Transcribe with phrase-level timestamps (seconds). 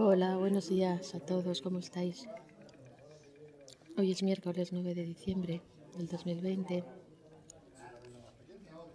[0.00, 2.28] Hola, buenos días a todos, ¿cómo estáis?
[3.96, 5.60] Hoy es miércoles 9 de diciembre
[5.96, 6.84] del 2020.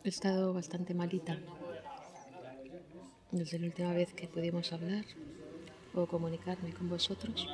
[0.06, 1.38] He estado bastante malita
[3.32, 5.04] desde la última vez que pudimos hablar
[5.94, 7.50] o comunicarme con vosotros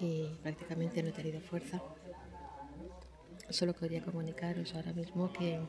[0.00, 1.80] y prácticamente no he tenido fuerza.
[3.48, 5.60] Solo quería comunicaros ahora mismo que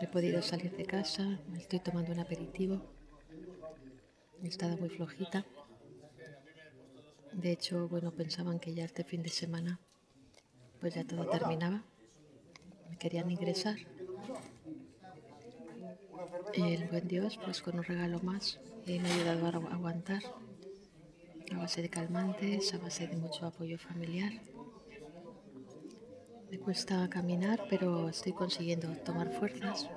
[0.00, 2.80] he podido salir de casa, estoy tomando un aperitivo
[4.42, 5.44] He estado muy flojita.
[7.32, 9.78] De hecho, bueno, pensaban que ya este fin de semana
[10.80, 11.82] pues ya todo terminaba.
[12.88, 13.76] Me querían ingresar.
[16.54, 20.22] Y el buen Dios, pues con un regalo más, me ha ayudado a aguantar
[21.52, 24.32] a base de calmantes, a base de mucho apoyo familiar.
[26.50, 29.88] Me cuesta caminar, pero estoy consiguiendo tomar fuerzas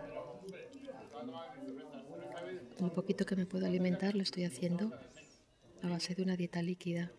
[2.85, 4.91] el poquito que me puedo alimentar lo estoy haciendo
[5.81, 7.11] a base de una dieta líquida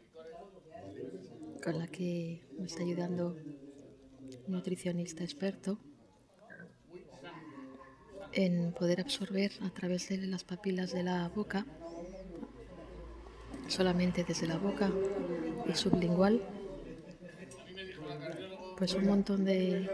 [1.62, 3.36] con la que me está ayudando
[4.46, 5.78] un nutricionista experto
[8.32, 11.64] en poder absorber a través de las papilas de la boca,
[13.68, 14.90] solamente desde la boca
[15.66, 16.42] y sublingual,
[18.76, 19.88] pues un montón de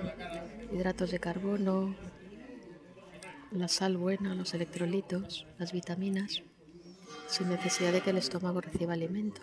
[0.73, 1.95] hidratos de carbono,
[3.53, 6.43] la sal buena, los electrolitos, las vitaminas,
[7.29, 9.41] sin necesidad de que el estómago reciba alimento.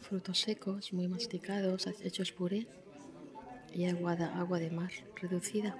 [0.00, 2.66] Frutos secos, muy masticados, hechos puré
[3.72, 5.76] y agua de, agua de mar reducida.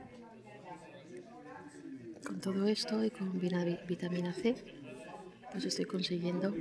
[2.25, 4.55] Con todo esto y con vitamina C,
[5.51, 6.55] pues estoy consiguiendo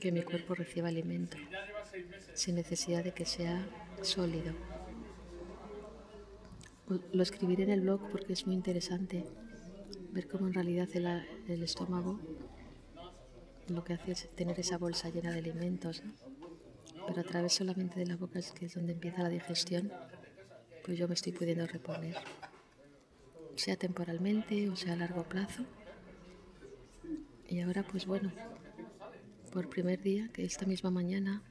[0.00, 1.36] que mi cuerpo reciba alimento,
[2.34, 3.66] sin necesidad de que sea
[4.02, 4.54] sólido.
[6.86, 9.24] Lo escribiré en el blog porque es muy interesante
[10.12, 12.20] ver cómo en realidad el, estómago
[13.68, 16.02] lo que hace es tener esa bolsa llena de alimentos,
[17.06, 19.90] pero a través solamente de la boca es que es donde empieza la digestión,
[20.84, 22.16] pues yo me estoy pudiendo reponer,
[23.56, 25.64] sea temporalmente o sea a largo plazo.
[27.48, 28.30] Y ahora pues bueno,
[29.54, 31.42] por primer día, que esta misma mañana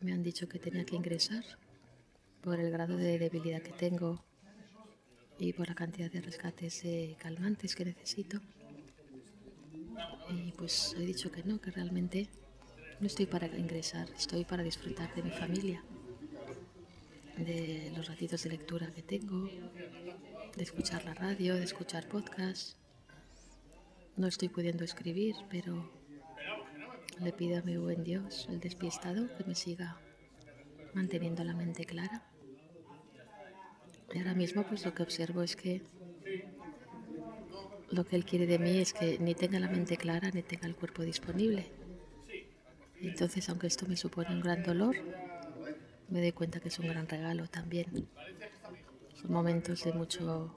[0.00, 1.44] me han dicho que tenía que ingresar,
[2.42, 4.22] por el grado de debilidad que tengo
[5.38, 6.84] y por la cantidad de rescates
[7.18, 8.40] calmantes que necesito.
[10.28, 12.28] Y pues he dicho que no, que realmente
[13.00, 15.82] no estoy para ingresar, estoy para disfrutar de mi familia,
[17.36, 19.48] de los ratitos de lectura que tengo,
[20.56, 22.76] de escuchar la radio, de escuchar podcasts.
[24.16, 25.90] No estoy pudiendo escribir, pero
[27.20, 29.98] le pido a mi buen Dios, el despistado, que me siga
[30.94, 32.29] manteniendo la mente clara
[34.12, 35.82] y ahora mismo pues lo que observo es que
[37.90, 40.66] lo que él quiere de mí es que ni tenga la mente clara ni tenga
[40.66, 41.66] el cuerpo disponible.
[43.00, 44.94] Entonces, aunque esto me supone un gran dolor,
[46.08, 48.08] me doy cuenta que es un gran regalo también.
[49.20, 50.54] Son momentos de mucho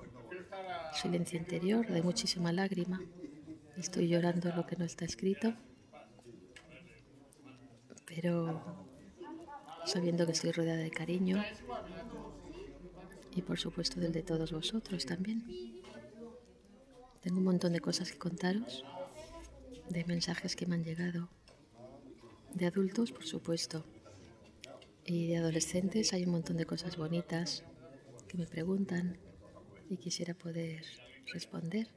[0.93, 3.01] silencio interior, de muchísima lágrima.
[3.77, 5.53] Estoy llorando lo que no está escrito,
[8.05, 8.87] pero
[9.85, 11.43] sabiendo que estoy rodeada de cariño,
[13.35, 15.43] y por supuesto del de todos vosotros también.
[17.21, 18.83] Tengo un montón de cosas que contaros,
[19.89, 21.29] de mensajes que me han llegado,
[22.53, 23.85] de adultos por supuesto,
[25.05, 27.63] y de adolescentes hay un montón de cosas bonitas
[28.27, 29.17] que me preguntan
[29.89, 30.83] y quisiera poder
[31.33, 31.87] responder.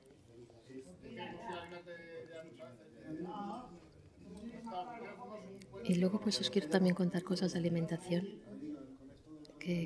[5.85, 8.27] Y luego pues os quiero también contar cosas de alimentación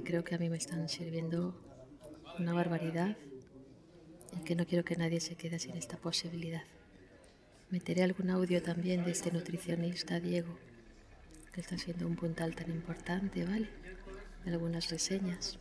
[0.05, 1.55] creo que a mí me están sirviendo
[2.39, 3.17] una barbaridad
[4.39, 6.65] y que no quiero que nadie se quede sin esta posibilidad.
[7.71, 10.59] Meteré algún audio también de este nutricionista Diego,
[11.55, 13.71] que está siendo un puntal tan importante, ¿vale?
[14.45, 15.59] algunas reseñas.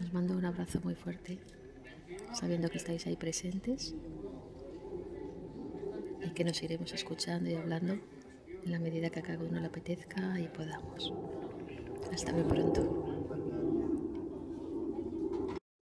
[0.00, 1.38] Os mando un abrazo muy fuerte,
[2.32, 3.94] sabiendo que estáis ahí presentes
[6.24, 7.98] y que nos iremos escuchando y hablando
[8.64, 11.12] en la medida que a cada uno le apetezca y podamos.
[12.12, 13.13] Hasta muy pronto.